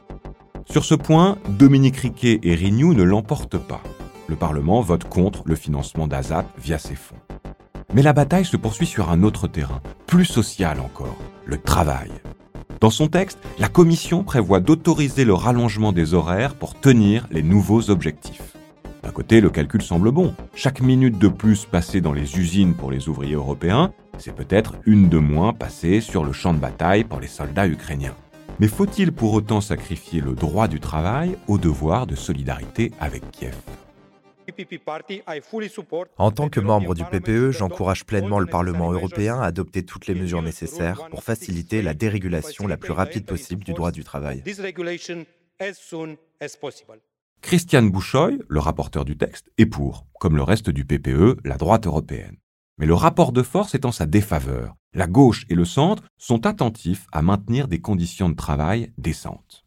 Sur 0.68 0.84
ce 0.84 0.94
point, 0.94 1.38
Dominique 1.48 1.96
Riquet 1.96 2.40
et 2.42 2.54
Renew 2.54 2.92
ne 2.92 3.02
l'emportent 3.02 3.58
pas. 3.58 3.80
Le 4.26 4.36
Parlement 4.36 4.80
vote 4.80 5.04
contre 5.04 5.42
le 5.46 5.54
financement 5.54 6.06
d'ASAP 6.06 6.46
via 6.58 6.78
ses 6.78 6.96
fonds. 6.96 7.16
Mais 7.94 8.02
la 8.02 8.12
bataille 8.12 8.44
se 8.44 8.56
poursuit 8.56 8.86
sur 8.86 9.10
un 9.10 9.22
autre 9.22 9.46
terrain, 9.46 9.80
plus 10.06 10.24
social 10.24 10.80
encore, 10.80 11.16
le 11.46 11.56
travail. 11.56 12.10
Dans 12.80 12.90
son 12.90 13.06
texte, 13.06 13.38
la 13.58 13.68
Commission 13.68 14.22
prévoit 14.22 14.60
d'autoriser 14.60 15.24
le 15.24 15.34
rallongement 15.34 15.92
des 15.92 16.12
horaires 16.12 16.54
pour 16.54 16.78
tenir 16.78 17.26
les 17.30 17.42
nouveaux 17.42 17.88
objectifs. 17.88 18.56
D'un 19.02 19.12
côté, 19.12 19.40
le 19.40 19.50
calcul 19.50 19.82
semble 19.82 20.10
bon. 20.10 20.34
Chaque 20.54 20.80
minute 20.80 21.16
de 21.16 21.28
plus 21.28 21.64
passée 21.64 22.00
dans 22.00 22.12
les 22.12 22.38
usines 22.38 22.74
pour 22.74 22.90
les 22.90 23.08
ouvriers 23.08 23.34
européens, 23.34 23.92
c'est 24.18 24.34
peut-être 24.34 24.74
une 24.84 25.08
de 25.08 25.18
moins 25.18 25.52
passée 25.52 26.00
sur 26.00 26.24
le 26.24 26.32
champ 26.32 26.52
de 26.52 26.58
bataille 26.58 27.04
pour 27.04 27.20
les 27.20 27.28
soldats 27.28 27.68
ukrainiens. 27.68 28.16
Mais 28.58 28.68
faut-il 28.68 29.12
pour 29.12 29.34
autant 29.34 29.60
sacrifier 29.60 30.22
le 30.22 30.32
droit 30.32 30.66
du 30.66 30.80
travail 30.80 31.36
au 31.46 31.58
devoir 31.58 32.06
de 32.06 32.14
solidarité 32.14 32.92
avec 32.98 33.30
Kiev? 33.30 33.54
En 36.16 36.30
tant 36.30 36.48
que 36.48 36.60
membre 36.60 36.94
du 36.94 37.04
PPE, 37.04 37.50
j'encourage 37.50 38.06
pleinement 38.06 38.38
le 38.38 38.46
Parlement 38.46 38.92
européen 38.92 39.40
à 39.40 39.46
adopter 39.46 39.84
toutes 39.84 40.06
les 40.06 40.14
mesures 40.14 40.42
nécessaires 40.42 41.08
pour 41.10 41.22
faciliter 41.22 41.82
la 41.82 41.94
dérégulation 41.94 42.66
la 42.66 42.76
plus 42.76 42.92
rapide 42.92 43.26
possible 43.26 43.64
du 43.64 43.74
droit 43.74 43.90
du 43.90 44.04
travail. 44.04 44.42
Christiane 47.42 47.90
Bouchoy, 47.90 48.38
le 48.48 48.60
rapporteur 48.60 49.04
du 49.04 49.16
texte, 49.16 49.50
est 49.58 49.66
pour, 49.66 50.06
comme 50.18 50.36
le 50.36 50.42
reste 50.42 50.70
du 50.70 50.84
PPE, 50.84 51.38
la 51.44 51.56
droite 51.56 51.86
européenne. 51.86 52.36
Mais 52.78 52.86
le 52.86 52.94
rapport 52.94 53.32
de 53.32 53.42
force 53.42 53.74
est 53.74 53.84
en 53.84 53.92
sa 53.92 54.06
défaveur. 54.06 54.74
La 54.92 55.06
gauche 55.06 55.46
et 55.48 55.54
le 55.54 55.64
centre 55.64 56.02
sont 56.18 56.46
attentifs 56.46 57.06
à 57.12 57.22
maintenir 57.22 57.68
des 57.68 57.80
conditions 57.80 58.28
de 58.28 58.34
travail 58.34 58.92
décentes. 58.98 59.64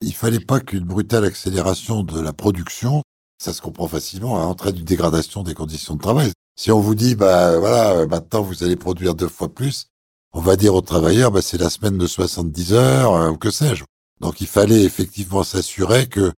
Il 0.00 0.14
fallait 0.14 0.40
pas 0.40 0.60
qu'une 0.60 0.84
brutale 0.84 1.24
accélération 1.24 2.02
de 2.02 2.20
la 2.20 2.32
production, 2.32 3.02
ça 3.38 3.52
se 3.52 3.62
comprend 3.62 3.88
facilement, 3.88 4.38
hein, 4.40 4.46
entraîne 4.46 4.76
une 4.76 4.84
dégradation 4.84 5.42
des 5.42 5.54
conditions 5.54 5.94
de 5.94 6.00
travail. 6.00 6.32
Si 6.56 6.70
on 6.70 6.80
vous 6.80 6.94
dit, 6.94 7.14
bah 7.14 7.58
voilà, 7.58 8.06
maintenant 8.06 8.42
vous 8.42 8.64
allez 8.64 8.76
produire 8.76 9.14
deux 9.14 9.28
fois 9.28 9.48
plus, 9.48 9.86
on 10.32 10.40
va 10.40 10.56
dire 10.56 10.74
aux 10.74 10.80
travailleurs, 10.80 11.30
bah, 11.30 11.42
c'est 11.42 11.58
la 11.58 11.70
semaine 11.70 11.98
de 11.98 12.06
70 12.06 12.72
heures, 12.72 13.14
euh, 13.14 13.30
ou 13.30 13.36
que 13.36 13.50
sais-je. 13.50 13.84
Donc 14.20 14.40
il 14.40 14.46
fallait 14.46 14.82
effectivement 14.84 15.44
s'assurer 15.44 16.06
que 16.06 16.32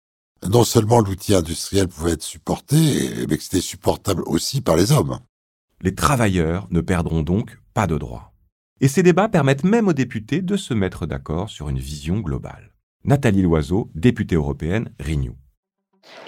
non 0.48 0.64
seulement 0.64 1.00
l'outil 1.00 1.34
industriel 1.34 1.88
pouvait 1.88 2.12
être 2.12 2.22
supporté, 2.22 3.26
mais 3.28 3.36
que 3.36 3.42
c'était 3.42 3.60
supportable 3.60 4.22
aussi 4.26 4.60
par 4.60 4.76
les 4.76 4.92
hommes. 4.92 5.18
Les 5.84 5.96
travailleurs 5.96 6.68
ne 6.70 6.80
perdront 6.80 7.22
donc 7.22 7.58
pas 7.74 7.88
de 7.88 7.98
droits. 7.98 8.30
Et 8.80 8.86
ces 8.86 9.02
débats 9.02 9.28
permettent 9.28 9.64
même 9.64 9.88
aux 9.88 9.92
députés 9.92 10.40
de 10.40 10.56
se 10.56 10.74
mettre 10.74 11.06
d'accord 11.06 11.50
sur 11.50 11.68
une 11.68 11.80
vision 11.80 12.20
globale. 12.20 12.72
Nathalie 13.04 13.42
Loiseau, 13.42 13.90
députée 13.96 14.36
européenne 14.36 14.92
Renew. 15.00 15.34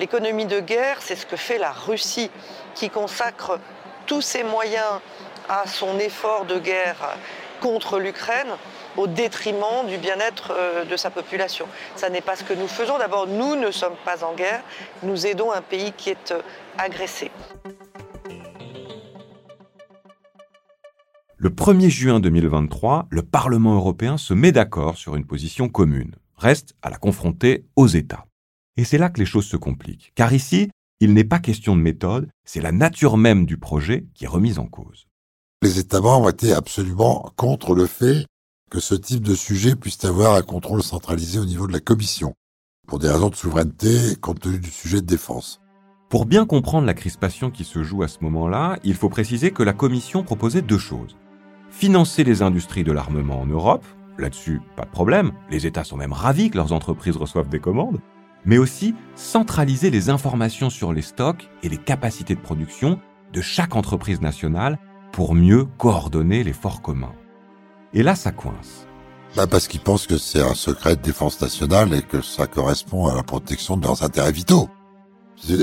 L'économie 0.01 0.47
de 0.47 0.59
guerre, 0.59 1.01
c'est 1.01 1.15
ce 1.15 1.25
que 1.25 1.37
fait 1.37 1.59
la 1.59 1.71
Russie, 1.71 2.33
qui 2.75 2.91
consacre 2.91 3.61
tous 4.07 4.23
ses 4.23 4.43
moyens 4.43 5.01
à 5.49 5.69
son 5.69 6.01
effort 6.01 6.47
de 6.47 6.59
guerre 6.59 7.17
contre 7.61 8.01
l'Ukraine 8.01 8.57
au 8.97 9.07
détriment 9.07 9.87
du 9.89 9.99
bien-être 9.99 10.51
euh, 10.51 10.85
de 10.85 10.97
sa 10.97 11.11
population. 11.11 11.67
Ça 11.95 12.11
n'est 12.11 12.21
pas 12.21 12.35
ce 12.35 12.43
que 12.43 12.55
nous 12.55 12.69
faisons. 12.69 12.99
D'abord, 12.99 13.29
nous 13.29 13.55
ne 13.55 13.71
sommes 13.71 13.97
pas 14.05 14.25
en 14.25 14.35
guerre, 14.35 14.63
nous 15.05 15.29
aidons 15.29 15.53
un 15.53 15.63
pays 15.63 15.93
qui 15.93 16.11
est 16.11 16.33
euh, 16.33 16.41
agressé. 16.77 17.31
Le 21.45 21.51
1er 21.51 21.91
juin 21.91 22.21
2023, 22.21 23.09
le 23.11 23.21
Parlement 23.21 23.75
européen 23.75 24.17
se 24.17 24.33
met 24.33 24.51
d'accord 24.51 24.97
sur 24.97 25.15
une 25.15 25.27
position 25.27 25.69
commune. 25.69 26.15
Reste 26.39 26.75
à 26.81 26.89
la 26.89 26.97
confronter 26.97 27.67
aux 27.77 27.87
États. 27.87 28.25
Et 28.79 28.85
c'est 28.85 28.97
là 28.97 29.11
que 29.11 29.21
les 29.21 29.27
choses 29.27 29.45
se 29.45 29.59
compliquent. 29.59 30.13
Car 30.15 30.33
ici, 30.33 30.71
il 31.01 31.13
n'est 31.13 31.23
pas 31.23 31.41
question 31.41 31.77
de 31.77 31.83
méthode, 31.83 32.31
c'est 32.47 32.63
la 32.63 32.73
nature 32.73 33.19
même 33.19 33.45
du 33.45 33.59
projet 33.59 34.07
qui 34.15 34.25
est 34.25 34.27
remise 34.27 34.59
en 34.59 34.65
cause. 34.65 35.07
Les 35.61 35.79
États 35.79 36.01
membres 36.01 36.31
étaient 36.31 36.55
absolument 36.55 37.31
contre 37.37 37.75
le 37.75 37.85
fait 37.85 38.25
que 38.71 38.81
ce 38.81 38.95
type 38.95 39.23
de 39.23 39.35
sujet 39.35 39.77
puisse 39.77 40.03
avoir 40.07 40.37
un 40.37 40.43
contrôle 40.43 40.83
centralisé 40.83 41.39
au 41.39 41.45
niveau 41.45 41.67
de 41.67 41.75
la 41.75 41.81
Commission, 41.81 42.33
pour 42.87 43.01
des 43.01 43.11
raisons 43.11 43.29
de 43.29 43.37
souveraineté 43.37 44.17
compte 44.19 44.41
tenu 44.41 44.59
du 44.59 44.71
sujet 44.71 45.03
de 45.03 45.07
défense. 45.07 45.61
Pour 46.09 46.25
bien 46.25 46.47
comprendre 46.47 46.87
la 46.87 46.95
crispation 46.95 47.51
qui 47.51 47.65
se 47.65 47.83
joue 47.83 48.03
à 48.03 48.09
ce 48.09 48.21
moment-là, 48.23 48.79
il 48.83 48.95
faut 48.95 49.11
préciser 49.11 49.51
que 49.51 49.63
la 49.63 49.75
Commission 49.75 50.23
proposait 50.23 50.63
deux 50.63 50.79
choses. 50.79 51.19
Financer 51.77 52.23
les 52.23 52.41
industries 52.41 52.85
de 52.85 52.93
l'armement 52.93 53.41
en 53.41 53.47
Europe, 53.47 53.85
là-dessus 54.17 54.63
pas 54.77 54.85
de 54.85 54.91
problème, 54.91 55.33
les 55.51 55.67
États 55.67 55.83
sont 55.83 55.97
même 55.97 56.13
ravis 56.13 56.49
que 56.49 56.57
leurs 56.57 56.73
entreprises 56.73 57.17
reçoivent 57.17 57.49
des 57.49 57.59
commandes, 57.59 57.99
mais 58.45 58.59
aussi 58.59 58.95
centraliser 59.17 59.91
les 59.91 60.09
informations 60.09 60.71
sur 60.71 60.93
les 60.93 61.03
stocks 61.03 61.51
et 61.65 61.69
les 61.69 61.77
capacités 61.77 62.37
de 62.37 62.41
production 62.41 63.01
de 63.33 63.41
chaque 63.41 63.75
entreprise 63.75 64.21
nationale 64.21 64.79
pour 65.11 65.35
mieux 65.35 65.65
coordonner 65.65 66.45
l'effort 66.45 66.81
commun. 66.81 67.13
Et 67.93 68.05
là, 68.05 68.15
ça 68.15 68.31
coince. 68.31 68.87
Bah 69.35 69.49
parce 69.49 69.67
qu'ils 69.67 69.81
pensent 69.81 70.07
que 70.07 70.17
c'est 70.17 70.43
un 70.43 70.55
secret 70.55 70.95
de 70.95 71.03
défense 71.03 71.41
nationale 71.41 71.93
et 71.93 72.03
que 72.03 72.23
ça 72.23 72.47
correspond 72.47 73.09
à 73.09 73.17
la 73.17 73.25
protection 73.25 73.77
de 73.77 73.85
leurs 73.85 74.05
intérêts 74.05 74.31
vitaux. 74.31 74.69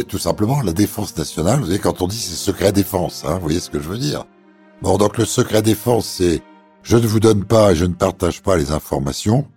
Tout 0.09 0.17
simplement 0.17 0.61
la 0.61 0.73
défense 0.73 1.17
nationale. 1.17 1.59
Vous 1.59 1.67
voyez, 1.67 1.79
quand 1.79 2.01
on 2.01 2.07
dit 2.07 2.17
c'est 2.17 2.35
secret 2.35 2.73
défense, 2.73 3.23
hein, 3.25 3.35
vous 3.35 3.43
voyez 3.43 3.61
ce 3.61 3.69
que 3.69 3.79
je 3.79 3.87
veux 3.87 3.97
dire. 3.97 4.25
Bon, 4.81 4.97
donc 4.97 5.19
le 5.19 5.25
secret 5.25 5.61
défense, 5.61 6.07
c'est 6.07 6.41
je 6.81 6.97
ne 6.97 7.05
vous 7.05 7.19
donne 7.19 7.45
pas 7.45 7.71
et 7.71 7.75
je 7.75 7.85
ne 7.85 7.93
partage 7.93 8.41
pas 8.41 8.57
les 8.57 8.71
informations. 8.71 9.47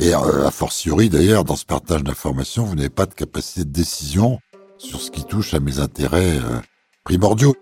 Et 0.00 0.12
euh, 0.12 0.46
a 0.46 0.50
fortiori, 0.50 1.08
d'ailleurs, 1.08 1.44
dans 1.44 1.54
ce 1.54 1.64
partage 1.64 2.02
d'informations, 2.02 2.64
vous 2.64 2.74
n'avez 2.74 2.88
pas 2.88 3.06
de 3.06 3.14
capacité 3.14 3.64
de 3.64 3.70
décision 3.70 4.40
sur 4.76 5.00
ce 5.00 5.10
qui 5.12 5.24
touche 5.24 5.54
à 5.54 5.60
mes 5.60 5.78
intérêts 5.78 6.38
euh, 6.38 6.58
primordiaux. 7.04 7.54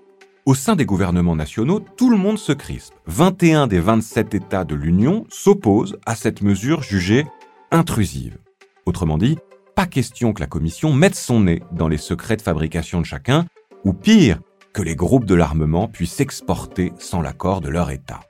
Au 0.47 0.55
sein 0.55 0.77
des 0.77 0.87
gouvernements 0.87 1.37
nationaux, 1.37 1.81
tout 1.81 2.09
le 2.09 2.17
monde 2.17 2.39
se 2.39 2.53
crispe. 2.53 2.95
21 3.07 3.67
des 3.67 3.81
27 3.81 4.35
États 4.35 4.65
de 4.65 4.75
l'Union 4.75 5.27
s'opposent 5.29 5.99
à 6.07 6.15
cette 6.15 6.41
mesure 6.41 6.83
jugée 6.83 7.27
intrusive. 7.71 8.39
Autrement 8.87 9.19
dit, 9.19 9.37
pas 9.75 9.87
question 9.87 10.33
que 10.33 10.41
la 10.41 10.47
Commission 10.47 10.95
mette 10.95 11.17
son 11.17 11.41
nez 11.41 11.63
dans 11.73 11.89
les 11.89 11.99
secrets 11.99 12.37
de 12.37 12.43
fabrication 12.43 13.01
de 13.01 13.05
chacun, 13.05 13.45
ou 13.85 13.93
pire, 13.93 14.41
que 14.79 14.83
les 14.85 14.95
groupes 14.95 15.25
de 15.25 15.35
l'armement 15.35 15.89
puissent 15.89 16.13
s'exporter 16.13 16.93
sans 17.01 17.21
l'accord 17.21 17.61
de 17.61 17.69
leur 17.69 17.91
État. 17.91 18.21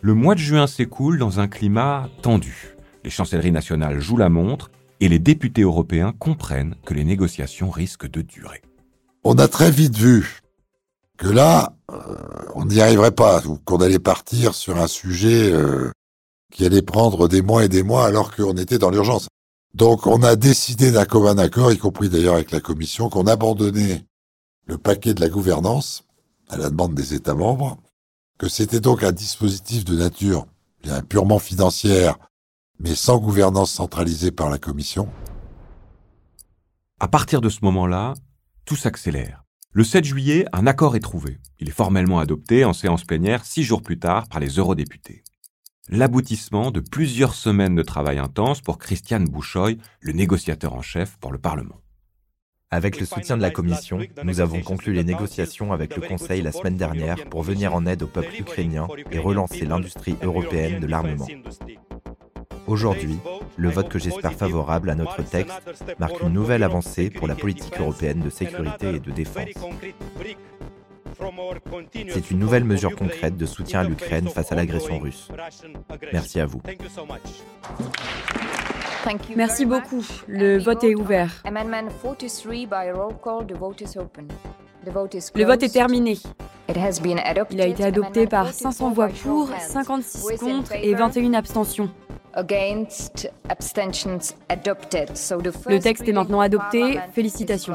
Le 0.00 0.14
mois 0.14 0.34
de 0.34 0.40
juin 0.40 0.66
s'écoule 0.66 1.18
dans 1.18 1.38
un 1.38 1.48
climat 1.48 2.08
tendu. 2.22 2.76
Les 3.04 3.10
chancelleries 3.10 3.52
nationales 3.52 4.00
jouent 4.00 4.16
la 4.16 4.30
montre 4.30 4.70
et 5.00 5.08
les 5.10 5.18
députés 5.18 5.60
européens 5.60 6.14
comprennent 6.18 6.76
que 6.86 6.94
les 6.94 7.04
négociations 7.04 7.68
risquent 7.68 8.10
de 8.10 8.22
durer. 8.22 8.62
On 9.22 9.34
a 9.34 9.48
très 9.48 9.70
vite 9.70 9.98
vu 9.98 10.40
que 11.18 11.28
là, 11.28 11.74
euh, 11.92 11.98
on 12.54 12.64
n'y 12.64 12.80
arriverait 12.80 13.10
pas, 13.10 13.42
qu'on 13.66 13.82
allait 13.82 13.98
partir 13.98 14.54
sur 14.54 14.78
un 14.78 14.86
sujet 14.86 15.52
euh, 15.52 15.90
qui 16.50 16.64
allait 16.64 16.80
prendre 16.80 17.28
des 17.28 17.42
mois 17.42 17.66
et 17.66 17.68
des 17.68 17.82
mois 17.82 18.06
alors 18.06 18.34
qu'on 18.34 18.56
était 18.56 18.78
dans 18.78 18.88
l'urgence. 18.88 19.28
Donc 19.74 20.06
on 20.06 20.22
a 20.22 20.36
décidé 20.36 20.90
d'un 20.90 21.04
commun 21.04 21.36
accord, 21.36 21.70
y 21.70 21.76
compris 21.76 22.08
d'ailleurs 22.08 22.36
avec 22.36 22.50
la 22.50 22.60
Commission, 22.60 23.10
qu'on 23.10 23.26
abandonnait 23.26 24.06
le 24.70 24.78
paquet 24.78 25.14
de 25.14 25.20
la 25.20 25.28
gouvernance 25.28 26.04
à 26.48 26.56
la 26.56 26.70
demande 26.70 26.94
des 26.94 27.12
États 27.12 27.34
membres, 27.34 27.76
que 28.38 28.48
c'était 28.48 28.78
donc 28.78 29.02
un 29.02 29.10
dispositif 29.10 29.84
de 29.84 29.96
nature 29.96 30.46
bien 30.80 31.02
purement 31.02 31.40
financière, 31.40 32.16
mais 32.78 32.94
sans 32.94 33.18
gouvernance 33.18 33.72
centralisée 33.72 34.30
par 34.30 34.48
la 34.48 34.58
Commission. 34.58 35.08
À 37.00 37.08
partir 37.08 37.40
de 37.40 37.48
ce 37.48 37.64
moment-là, 37.64 38.14
tout 38.64 38.76
s'accélère. 38.76 39.42
Le 39.72 39.82
7 39.82 40.04
juillet, 40.04 40.46
un 40.52 40.68
accord 40.68 40.94
est 40.94 41.00
trouvé. 41.00 41.38
Il 41.58 41.68
est 41.68 41.72
formellement 41.72 42.20
adopté 42.20 42.64
en 42.64 42.72
séance 42.72 43.02
plénière 43.02 43.44
six 43.44 43.64
jours 43.64 43.82
plus 43.82 43.98
tard 43.98 44.28
par 44.28 44.38
les 44.38 44.50
eurodéputés. 44.50 45.24
L'aboutissement 45.88 46.70
de 46.70 46.78
plusieurs 46.78 47.34
semaines 47.34 47.74
de 47.74 47.82
travail 47.82 48.18
intense 48.18 48.60
pour 48.60 48.78
Christiane 48.78 49.24
Bouchoy, 49.24 49.78
le 50.00 50.12
négociateur 50.12 50.74
en 50.74 50.82
chef 50.82 51.16
pour 51.16 51.32
le 51.32 51.38
Parlement. 51.38 51.80
Avec 52.72 53.00
le 53.00 53.06
soutien 53.06 53.36
de 53.36 53.42
la 53.42 53.50
Commission, 53.50 53.98
nous 54.22 54.40
avons 54.40 54.60
conclu 54.60 54.92
les 54.92 55.02
négociations 55.02 55.72
avec 55.72 55.96
le 55.96 56.06
Conseil 56.06 56.40
la 56.40 56.52
semaine 56.52 56.76
dernière 56.76 57.16
pour 57.28 57.42
venir 57.42 57.74
en 57.74 57.84
aide 57.84 58.04
au 58.04 58.06
peuple 58.06 58.32
ukrainien 58.38 58.86
et 59.10 59.18
relancer 59.18 59.66
l'industrie 59.66 60.16
européenne 60.22 60.78
de 60.78 60.86
l'armement. 60.86 61.26
Aujourd'hui, 62.68 63.18
le 63.56 63.70
vote 63.70 63.88
que 63.88 63.98
j'espère 63.98 64.34
favorable 64.34 64.90
à 64.90 64.94
notre 64.94 65.22
texte 65.22 65.60
marque 65.98 66.22
une 66.22 66.32
nouvelle 66.32 66.62
avancée 66.62 67.10
pour 67.10 67.26
la 67.26 67.34
politique 67.34 67.80
européenne 67.80 68.20
de 68.20 68.30
sécurité 68.30 68.94
et 68.94 69.00
de 69.00 69.10
défense. 69.10 69.48
C'est 72.08 72.30
une 72.30 72.38
nouvelle 72.38 72.64
mesure 72.64 72.96
concrète 72.96 73.36
de 73.36 73.46
soutien 73.46 73.80
à 73.80 73.84
l'Ukraine 73.84 74.28
face 74.28 74.52
à 74.52 74.54
l'agression 74.54 74.98
russe. 74.98 75.28
Merci 76.12 76.40
à 76.40 76.46
vous. 76.46 76.60
Merci 79.36 79.64
beaucoup. 79.64 80.04
Le 80.28 80.58
vote 80.58 80.84
est 80.84 80.94
ouvert. 80.94 81.42
Le 85.34 85.44
vote 85.44 85.62
est 85.62 85.72
terminé. 85.72 86.18
Il 87.50 87.60
a 87.60 87.66
été 87.66 87.84
adopté 87.84 88.26
par 88.26 88.52
500 88.52 88.90
voix 88.90 89.08
pour, 89.08 89.48
56 89.58 90.38
contre 90.38 90.72
et 90.74 90.94
21 90.94 91.34
abstentions. 91.34 91.90
Le 92.36 92.42
texte 95.78 96.08
est 96.08 96.12
maintenant 96.12 96.40
adopté. 96.40 96.98
Félicitations. 97.12 97.74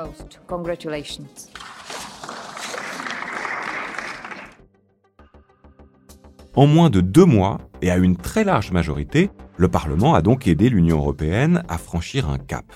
En 6.55 6.67
moins 6.67 6.89
de 6.89 7.01
deux 7.01 7.25
mois, 7.25 7.59
et 7.81 7.91
à 7.91 7.97
une 7.97 8.15
très 8.15 8.45
large 8.45 8.71
majorité, 8.71 9.29
le 9.57 9.67
Parlement 9.67 10.13
a 10.13 10.21
donc 10.21 10.47
aidé 10.47 10.69
l'Union 10.69 10.97
européenne 10.97 11.63
à 11.67 11.77
franchir 11.77 12.29
un 12.29 12.37
cap, 12.37 12.73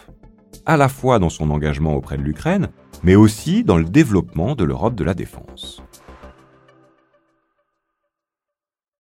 à 0.65 0.75
la 0.75 0.89
fois 0.89 1.17
dans 1.17 1.29
son 1.29 1.49
engagement 1.49 1.95
auprès 1.95 2.17
de 2.17 2.21
l'Ukraine, 2.21 2.67
mais 3.03 3.15
aussi 3.15 3.63
dans 3.63 3.77
le 3.77 3.85
développement 3.85 4.55
de 4.55 4.65
l'Europe 4.65 4.95
de 4.95 5.05
la 5.05 5.13
défense. 5.13 5.81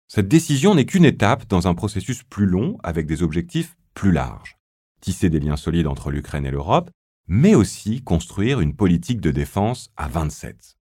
Cette 0.08 0.27
décision 0.27 0.75
n'est 0.75 0.86
qu'une 0.86 1.06
étape 1.06 1.48
dans 1.48 1.68
un 1.68 1.74
processus 1.74 2.22
plus 2.22 2.46
long 2.46 2.77
avec 2.84 3.08
des 3.08 3.24
objectifs 3.24 3.75
plus 3.96 4.12
larges. 4.12 4.58
Tisser 5.00 5.32
des 5.32 5.39
liens 5.39 5.58
solides 5.58 5.88
entre 5.88 6.12
l'Ukraine 6.12 6.46
et 6.46 6.51
l'Europe, 6.51 6.91
mais 7.27 7.56
aussi 7.56 8.03
construire 8.03 8.60
une 8.60 8.75
politique 8.75 9.22
de 9.22 9.32
défense 9.32 9.89
à 9.98 10.08
27. 10.08 10.77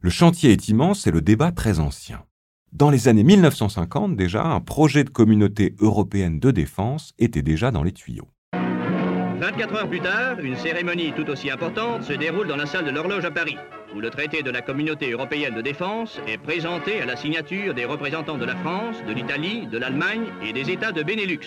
Le 0.00 0.10
chantier 0.10 0.50
est 0.50 0.68
immense 0.68 1.06
et 1.06 1.12
le 1.12 1.20
débat 1.20 1.52
très 1.52 1.78
ancien. 1.78 2.24
Dans 2.74 2.90
les 2.90 3.06
années 3.06 3.22
1950 3.22 4.16
déjà, 4.16 4.44
un 4.44 4.60
projet 4.60 5.04
de 5.04 5.10
communauté 5.10 5.76
européenne 5.78 6.40
de 6.40 6.50
défense 6.50 7.14
était 7.20 7.40
déjà 7.40 7.70
dans 7.70 7.84
les 7.84 7.92
tuyaux. 7.92 8.28
24 8.52 9.74
heures 9.76 9.88
plus 9.88 10.00
tard, 10.00 10.40
une 10.40 10.56
cérémonie 10.56 11.12
tout 11.14 11.30
aussi 11.30 11.50
importante 11.50 12.02
se 12.02 12.14
déroule 12.14 12.48
dans 12.48 12.56
la 12.56 12.66
salle 12.66 12.84
de 12.84 12.90
l'horloge 12.90 13.24
à 13.24 13.30
Paris 13.30 13.56
où 13.94 14.00
le 14.00 14.10
traité 14.10 14.42
de 14.42 14.50
la 14.50 14.60
communauté 14.60 15.12
européenne 15.12 15.54
de 15.54 15.60
défense 15.60 16.20
est 16.26 16.38
présenté 16.38 17.00
à 17.00 17.06
la 17.06 17.14
signature 17.14 17.74
des 17.74 17.84
représentants 17.84 18.38
de 18.38 18.44
la 18.44 18.56
France, 18.56 18.96
de 19.06 19.12
l'Italie, 19.12 19.68
de 19.68 19.78
l'Allemagne 19.78 20.24
et 20.42 20.52
des 20.52 20.68
États 20.72 20.90
de 20.90 21.04
Benelux. 21.04 21.46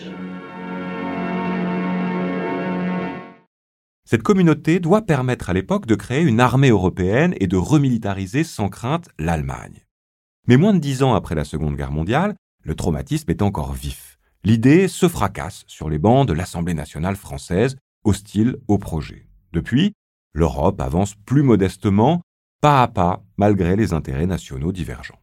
Cette 4.05 4.23
communauté 4.23 4.79
doit 4.79 5.01
permettre 5.01 5.49
à 5.49 5.53
l'époque 5.53 5.87
de 5.87 5.95
créer 5.95 6.21
une 6.21 6.39
armée 6.39 6.69
européenne 6.69 7.35
et 7.41 7.47
de 7.47 7.57
remilitariser 7.57 8.45
sans 8.45 8.69
crainte 8.69 9.09
l'Allemagne. 9.19 9.86
Mais 10.47 10.55
moins 10.55 10.73
de 10.73 10.79
dix 10.79 11.03
ans 11.03 11.13
après 11.13 11.35
la 11.35 11.43
Seconde 11.43 11.75
Guerre 11.75 11.91
mondiale, 11.91 12.35
le 12.63 12.73
traumatisme 12.73 13.29
est 13.29 13.41
encore 13.41 13.73
vif. 13.73 14.17
L'idée 14.45 14.87
se 14.87 15.09
fracasse 15.09 15.63
sur 15.67 15.89
les 15.89 15.97
bancs 15.97 16.25
de 16.25 16.31
l'Assemblée 16.31 16.73
nationale 16.73 17.17
française, 17.17 17.75
hostile 18.05 18.55
au 18.69 18.77
projet. 18.77 19.27
Depuis, 19.51 19.93
l'Europe 20.33 20.79
avance 20.79 21.15
plus 21.25 21.43
modestement, 21.43 22.21
pas 22.61 22.81
à 22.81 22.87
pas, 22.87 23.23
malgré 23.37 23.75
les 23.75 23.91
intérêts 23.91 24.25
nationaux 24.25 24.71
divergents. 24.71 25.19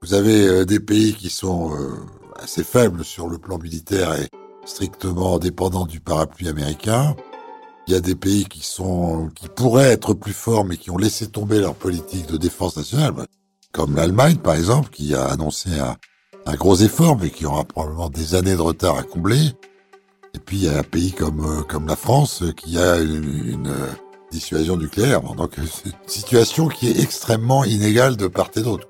Vous 0.00 0.14
avez 0.14 0.48
euh, 0.48 0.64
des 0.64 0.80
pays 0.80 1.12
qui 1.12 1.28
sont 1.28 1.76
euh, 1.76 1.90
assez 2.36 2.64
faibles 2.64 3.04
sur 3.04 3.28
le 3.28 3.36
plan 3.36 3.58
militaire 3.58 4.14
et 4.14 4.28
strictement 4.64 5.38
dépendants 5.38 5.86
du 5.86 6.00
parapluie 6.00 6.48
américain. 6.48 7.14
Il 7.86 7.92
y 7.92 7.96
a 7.96 8.00
des 8.00 8.14
pays 8.14 8.46
qui 8.46 8.64
sont, 8.64 9.28
qui 9.34 9.48
pourraient 9.48 9.92
être 9.92 10.14
plus 10.14 10.32
forts, 10.32 10.64
mais 10.64 10.78
qui 10.78 10.90
ont 10.90 10.96
laissé 10.96 11.28
tomber 11.28 11.60
leur 11.60 11.74
politique 11.74 12.26
de 12.26 12.36
défense 12.36 12.76
nationale, 12.76 13.12
comme 13.72 13.96
l'Allemagne, 13.96 14.36
par 14.36 14.54
exemple, 14.54 14.90
qui 14.90 15.14
a 15.14 15.24
annoncé 15.24 15.70
un, 15.78 16.54
gros 16.54 16.76
effort, 16.76 17.18
mais 17.18 17.30
qui 17.30 17.46
aura 17.46 17.64
probablement 17.64 18.10
des 18.10 18.34
années 18.34 18.54
de 18.54 18.60
retard 18.60 18.98
à 18.98 19.02
combler. 19.02 19.52
Et 20.34 20.38
puis, 20.38 20.58
il 20.58 20.64
y 20.64 20.68
a 20.68 20.78
un 20.78 20.82
pays 20.82 21.12
comme, 21.12 21.44
euh, 21.44 21.86
la 21.88 21.96
France, 21.96 22.44
qui 22.56 22.78
a 22.78 23.00
une, 23.00 23.24
une 23.48 23.74
dissuasion 24.30 24.76
nucléaire. 24.76 25.22
Donc, 25.22 25.52
c'est 25.56 25.90
une 25.90 26.08
situation 26.08 26.68
qui 26.68 26.88
est 26.88 27.00
extrêmement 27.00 27.64
inégale 27.64 28.16
de 28.16 28.26
part 28.26 28.50
et 28.56 28.60
d'autre. 28.60 28.88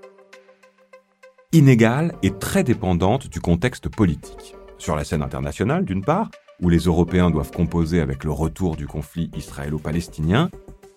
Inégale 1.53 2.15
et 2.23 2.31
très 2.31 2.65
dépendante 2.65 3.29
du 3.29 3.41
contexte 3.41 3.89
politique. 3.89 4.57
Sur 4.79 4.97
la 4.97 5.05
scène 5.05 5.23
internationale, 5.23 5.85
d'une 5.85 6.05
part, 6.05 6.31
où 6.61 6.69
les 6.69 6.79
Européens 6.79 7.31
doivent 7.31 7.51
composer 7.51 8.01
avec 8.01 8.25
le 8.25 8.33
retour 8.33 8.77
du 8.77 8.87
conflit 8.87 9.31
israélo-palestinien, 9.37 10.51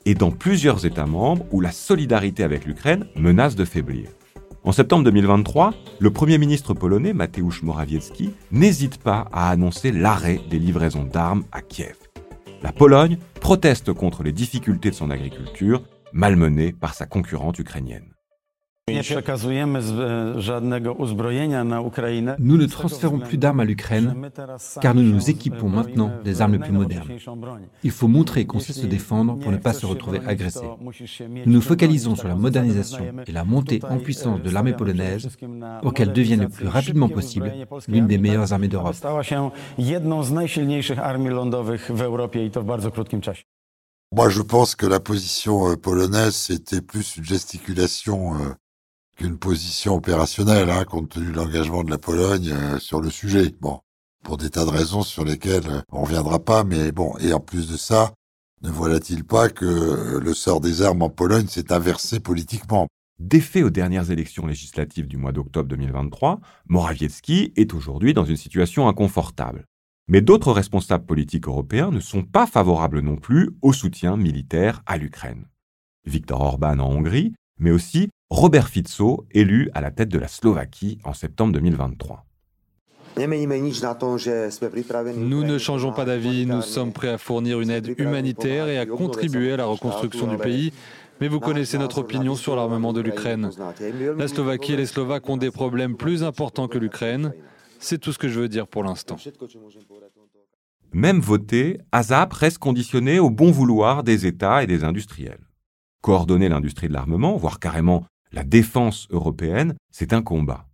et 0.05 0.13
dans 0.15 0.31
plusieurs 0.31 0.85
États 0.85 1.05
membres 1.05 1.45
où 1.51 1.61
la 1.61 1.71
solidarité 1.71 2.43
avec 2.43 2.65
l'Ukraine 2.65 3.05
menace 3.15 3.55
de 3.55 3.65
faiblir. 3.65 4.09
En 4.63 4.71
septembre 4.71 5.03
2023, 5.03 5.73
le 5.99 6.09
Premier 6.11 6.37
ministre 6.37 6.73
polonais 6.73 7.13
Mateusz 7.13 7.61
Morawiecki 7.61 8.31
n'hésite 8.51 8.97
pas 8.97 9.27
à 9.31 9.51
annoncer 9.51 9.91
l'arrêt 9.91 10.39
des 10.49 10.57
livraisons 10.57 11.03
d'armes 11.03 11.43
à 11.51 11.61
Kiev. 11.61 11.95
La 12.63 12.71
Pologne 12.71 13.19
proteste 13.39 13.93
contre 13.93 14.23
les 14.23 14.31
difficultés 14.31 14.89
de 14.89 14.95
son 14.95 15.11
agriculture, 15.11 15.83
malmenée 16.13 16.71
par 16.71 16.95
sa 16.95 17.05
concurrente 17.05 17.59
ukrainienne. 17.59 18.14
Nous 18.87 18.97
ne 22.57 22.65
transférons 22.67 23.17
plus 23.17 23.37
d'armes 23.39 23.59
à 23.59 23.65
l'Ukraine 23.65 24.29
car 24.79 24.93
nous 24.93 25.01
nous 25.01 25.27
équipons 25.31 25.69
maintenant 25.69 26.11
des 26.23 26.39
armes 26.43 26.51
les 26.53 26.59
plus 26.59 26.71
modernes. 26.71 27.07
Il 27.83 27.89
faut 27.89 28.07
montrer 28.07 28.45
qu'on 28.45 28.59
sait 28.59 28.73
se 28.73 28.85
défendre 28.85 29.39
pour 29.39 29.51
ne 29.51 29.57
pas 29.57 29.73
se 29.73 29.87
retrouver 29.87 30.19
agressé. 30.27 30.67
Nous 31.19 31.51
nous 31.51 31.61
focalisons 31.61 32.15
sur 32.15 32.27
la 32.27 32.35
modernisation 32.35 33.05
et 33.25 33.31
la 33.31 33.43
montée 33.43 33.79
en 33.89 33.97
puissance 33.97 34.43
de 34.43 34.51
l'armée 34.51 34.73
polonaise 34.73 35.29
pour 35.81 35.95
qu'elle 35.95 36.13
devienne 36.13 36.41
le 36.41 36.49
plus 36.49 36.67
rapidement 36.67 37.09
possible 37.09 37.51
l'une 37.87 38.05
des 38.05 38.19
meilleures 38.19 38.53
armées 38.53 38.67
d'Europe. 38.67 38.97
Moi, 44.11 44.29
je 44.29 44.41
pense 44.41 44.75
que 44.75 44.85
la 44.85 44.99
position 44.99 45.71
euh, 45.71 45.75
polonaise, 45.75 46.35
c'était 46.35 46.81
plus 46.81 47.17
une 47.17 47.25
gesticulation 47.25 48.35
euh, 48.35 48.53
qu'une 49.15 49.37
position 49.37 49.95
opérationnelle, 49.95 50.69
hein, 50.69 50.83
compte 50.83 51.09
tenu 51.09 51.31
de 51.31 51.35
l'engagement 51.37 51.83
de 51.83 51.89
la 51.89 51.97
Pologne 51.97 52.51
euh, 52.51 52.79
sur 52.79 53.01
le 53.01 53.09
sujet. 53.09 53.53
Bon, 53.61 53.79
pour 54.23 54.37
des 54.37 54.49
tas 54.49 54.65
de 54.65 54.69
raisons 54.69 55.03
sur 55.03 55.23
lesquelles 55.23 55.67
euh, 55.69 55.81
on 55.91 56.03
reviendra 56.03 56.39
pas, 56.39 56.63
mais 56.63 56.91
bon, 56.91 57.17
et 57.19 57.33
en 57.33 57.39
plus 57.39 57.69
de 57.69 57.77
ça, 57.77 58.13
ne 58.61 58.69
voilà-t-il 58.69 59.23
pas 59.23 59.49
que 59.49 59.65
euh, 59.65 60.19
le 60.19 60.33
sort 60.33 60.59
des 60.59 60.81
armes 60.81 61.01
en 61.01 61.09
Pologne 61.09 61.47
s'est 61.47 61.71
inversé 61.71 62.19
politiquement? 62.19 62.87
Défait 63.19 63.63
aux 63.63 63.69
dernières 63.69 64.11
élections 64.11 64.45
législatives 64.45 65.07
du 65.07 65.15
mois 65.15 65.31
d'octobre 65.31 65.69
2023, 65.69 66.41
Morawiecki 66.67 67.53
est 67.55 67.73
aujourd'hui 67.73 68.13
dans 68.13 68.25
une 68.25 68.35
situation 68.35 68.89
inconfortable. 68.89 69.65
Mais 70.07 70.21
d'autres 70.21 70.51
responsables 70.51 71.05
politiques 71.05 71.47
européens 71.47 71.91
ne 71.91 71.99
sont 71.99 72.23
pas 72.23 72.45
favorables 72.45 72.99
non 72.99 73.15
plus 73.15 73.51
au 73.61 73.71
soutien 73.71 74.17
militaire 74.17 74.81
à 74.85 74.97
l'Ukraine. 74.97 75.45
Viktor 76.05 76.41
Orban 76.41 76.79
en 76.79 76.91
Hongrie, 76.91 77.33
mais 77.57 77.71
aussi 77.71 78.09
Robert 78.31 78.69
Fico, 78.69 79.27
élu 79.31 79.69
à 79.75 79.81
la 79.81 79.91
tête 79.91 80.09
de 80.09 80.17
la 80.17 80.27
Slovaquie 80.27 80.97
en 81.03 81.13
septembre 81.13 81.53
2023. 81.53 82.25
Nous 83.17 83.27
ne 85.43 85.57
changeons 85.57 85.93
pas 85.93 86.05
d'avis, 86.05 86.45
nous 86.45 86.61
sommes 86.61 86.91
prêts 86.91 87.09
à 87.09 87.17
fournir 87.17 87.61
une 87.61 87.69
aide 87.69 87.95
humanitaire 87.97 88.67
et 88.67 88.77
à 88.77 88.85
contribuer 88.85 89.53
à 89.53 89.57
la 89.57 89.65
reconstruction 89.65 90.27
du 90.27 90.37
pays, 90.37 90.73
mais 91.21 91.27
vous 91.27 91.39
connaissez 91.39 91.77
notre 91.77 91.99
opinion 91.99 92.35
sur 92.35 92.55
l'armement 92.55 92.93
de 92.93 93.01
l'Ukraine. 93.01 93.51
La 94.17 94.27
Slovaquie 94.27 94.73
et 94.73 94.77
les 94.77 94.87
Slovaques 94.87 95.29
ont 95.29 95.37
des 95.37 95.51
problèmes 95.51 95.95
plus 95.95 96.23
importants 96.23 96.67
que 96.67 96.79
l'Ukraine. 96.79 97.31
C'est 97.79 97.99
tout 97.99 98.11
ce 98.11 98.17
que 98.17 98.27
je 98.27 98.39
veux 98.39 98.49
dire 98.49 98.67
pour 98.67 98.83
l'instant. 98.83 99.17
Même 100.91 101.19
voté, 101.19 101.79
ASAP 101.91 102.33
reste 102.33 102.57
conditionné 102.57 103.19
au 103.19 103.29
bon 103.29 103.51
vouloir 103.51 104.03
des 104.03 104.25
États 104.25 104.63
et 104.63 104.67
des 104.67 104.83
industriels. 104.83 105.45
Coordonner 106.01 106.49
l'industrie 106.49 106.87
de 106.87 106.93
l'armement, 106.93 107.37
voire 107.37 107.59
carrément 107.59 108.05
la 108.35 108.43
défense 108.43 109.07
européenne, 109.11 109.75
c'est 109.91 110.11
un 110.11 110.21
combat. 110.21 110.67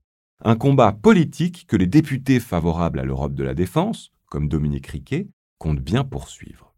Un 0.44 0.56
combat 0.56 0.92
politique 0.92 1.68
que 1.68 1.76
les 1.76 1.86
députés 1.86 2.40
favorables 2.40 3.00
à 3.00 3.04
l'Europe 3.04 3.36
de 3.36 3.44
la 3.44 3.54
défense, 3.54 4.12
comme 4.26 4.50
Dominique 4.50 4.88
Riquet, 4.88 5.28
comptent 5.60 5.80
bien 5.80 6.04
poursuivre. 6.04 6.74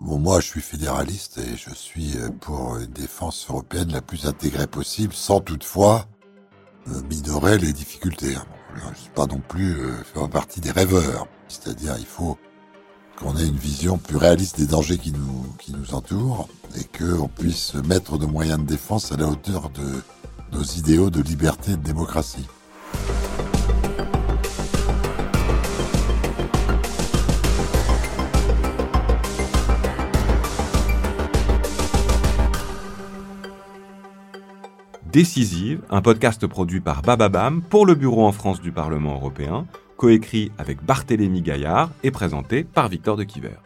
Bon, 0.00 0.18
moi, 0.18 0.40
je 0.40 0.46
suis 0.46 0.62
fédéraliste 0.62 1.38
et 1.38 1.56
je 1.58 1.74
suis 1.74 2.16
euh, 2.16 2.30
pour 2.40 2.78
une 2.78 2.86
défense 2.86 3.46
européenne 3.50 3.92
la 3.92 4.00
plus 4.00 4.26
intégrée 4.26 4.66
possible, 4.66 5.12
sans 5.12 5.40
toutefois 5.40 6.08
euh, 6.88 7.02
minorer 7.10 7.58
les 7.58 7.74
difficultés. 7.74 8.34
Je 8.76 8.88
ne 8.88 8.94
suis 8.94 9.10
pas 9.10 9.26
non 9.26 9.42
plus 9.46 9.74
euh, 9.74 10.02
faire 10.04 10.30
partie 10.30 10.62
des 10.62 10.70
rêveurs. 10.70 11.28
C'est-à-dire, 11.48 11.96
il 11.98 12.06
faut 12.06 12.38
qu'on 13.18 13.36
ait 13.36 13.46
une 13.46 13.56
vision 13.56 13.98
plus 13.98 14.16
réaliste 14.16 14.58
des 14.58 14.66
dangers 14.66 14.98
qui 14.98 15.12
nous 15.12 15.94
entourent 15.94 16.48
et 16.78 16.84
qu'on 16.84 17.28
puisse 17.28 17.74
mettre 17.74 18.18
nos 18.18 18.28
moyens 18.28 18.58
de 18.58 18.66
défense 18.66 19.12
à 19.12 19.16
la 19.16 19.26
hauteur 19.26 19.70
de 19.70 20.02
nos 20.56 20.62
idéaux 20.62 21.10
de 21.10 21.22
liberté 21.22 21.72
et 21.72 21.76
de 21.76 21.82
démocratie. 21.82 22.46
Décisive, 35.14 35.80
un 35.90 36.02
podcast 36.02 36.44
produit 36.48 36.80
par 36.80 37.02
Bababam 37.02 37.62
pour 37.62 37.86
le 37.86 37.94
Bureau 37.94 38.26
en 38.26 38.32
France 38.32 38.60
du 38.60 38.72
Parlement 38.72 39.14
européen, 39.14 39.64
coécrit 39.96 40.50
avec 40.58 40.84
Barthélémy 40.84 41.40
Gaillard 41.40 41.90
et 42.02 42.10
présenté 42.10 42.64
par 42.64 42.88
Victor 42.88 43.16
de 43.16 43.22
Quiver. 43.22 43.58